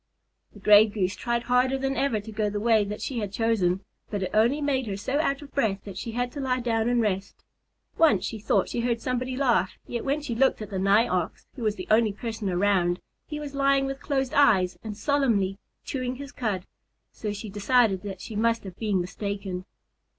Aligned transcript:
The 0.53 0.59
Gray 0.59 0.87
Goose 0.87 1.15
tried 1.15 1.43
harder 1.43 1.77
than 1.77 1.95
ever 1.95 2.19
to 2.19 2.31
go 2.31 2.49
the 2.49 2.59
way 2.59 2.83
that 2.83 3.03
she 3.03 3.19
had 3.19 3.31
chosen, 3.31 3.81
but 4.09 4.23
it 4.23 4.31
only 4.33 4.59
made 4.59 4.87
her 4.87 4.97
so 4.97 5.19
out 5.19 5.43
of 5.43 5.53
breath 5.53 5.83
that 5.83 5.95
she 5.95 6.13
had 6.13 6.31
to 6.31 6.39
lie 6.39 6.59
down 6.59 6.89
and 6.89 6.99
rest. 7.01 7.43
Once 7.99 8.25
she 8.25 8.39
thought 8.39 8.67
she 8.69 8.79
heard 8.79 8.99
somebody 8.99 9.35
laugh, 9.37 9.77
yet 9.85 10.03
when 10.03 10.19
she 10.19 10.33
looked 10.33 10.59
at 10.59 10.71
the 10.71 10.79
Nigh 10.79 11.07
Ox, 11.07 11.45
who 11.55 11.61
was 11.61 11.75
the 11.75 11.87
only 11.91 12.13
person 12.13 12.49
around, 12.49 12.99
he 13.27 13.39
was 13.39 13.53
lying 13.53 13.85
with 13.85 14.01
closed 14.01 14.33
eyes 14.33 14.75
and 14.83 14.97
solemnly 14.97 15.59
chewing 15.85 16.15
his 16.15 16.31
cud, 16.31 16.65
so 17.11 17.31
she 17.31 17.47
decided 17.51 18.01
that 18.01 18.21
she 18.21 18.35
must 18.35 18.63
have 18.63 18.77
been 18.77 18.99
mistaken. 18.99 19.65